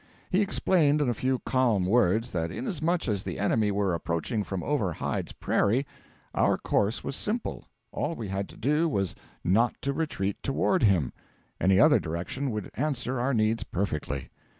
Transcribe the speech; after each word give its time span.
He 0.31 0.41
explained 0.41 0.99
in 0.99 1.09
a 1.09 1.13
few 1.13 1.37
calm 1.45 1.85
words, 1.85 2.31
that 2.31 2.49
inasmuch 2.49 3.07
as 3.07 3.21
the 3.21 3.37
enemy 3.37 3.69
were 3.69 3.93
approaching 3.93 4.43
from 4.43 4.63
over 4.63 4.93
Hyde's 4.93 5.31
prairie, 5.31 5.85
our 6.33 6.57
course 6.57 7.03
was 7.03 7.15
simple: 7.15 7.65
all 7.91 8.15
we 8.15 8.29
had 8.29 8.49
to 8.49 8.57
do 8.57 8.89
was 8.89 9.13
not 9.43 9.75
to 9.83 9.93
retreat 9.93 10.41
toward 10.41 10.81
him; 10.81 11.13
any 11.59 11.79
other 11.79 11.99
direction 11.99 12.49
would 12.49 12.71
answer 12.73 13.19
our 13.19 13.35
needs 13.35 13.63
perfectly. 13.63 14.31